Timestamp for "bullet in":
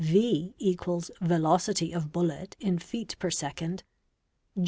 2.11-2.79